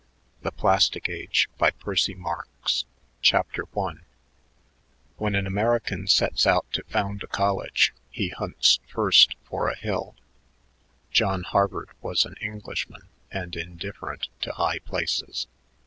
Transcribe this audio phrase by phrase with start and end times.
[0.41, 1.47] THE PLASTIC AGE
[3.21, 3.93] CHAPTER I
[5.17, 10.15] When an American sets out to found a college, he hunts first for a hill.
[11.11, 15.45] John Harvard was an Englishman and indifferent to high places.